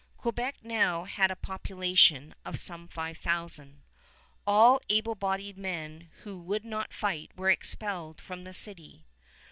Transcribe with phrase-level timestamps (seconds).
[0.17, 3.83] Quebec now had a population of some five thousand.
[4.47, 9.05] All able bodied men who would not fight were expelled from the city.